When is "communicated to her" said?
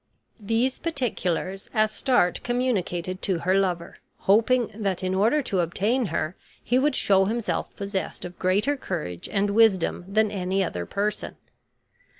2.41-3.53